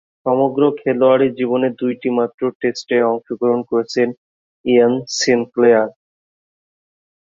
[0.25, 4.07] সমগ্র খেলোয়াড়ী জীবনে দুইটিমাত্র টেস্টে অংশগ্রহণ করেছেন
[4.65, 5.89] ইয়ান সিনক্লেয়ার।